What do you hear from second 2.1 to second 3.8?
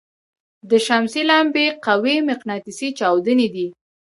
مقناطیسي چاودنې دي.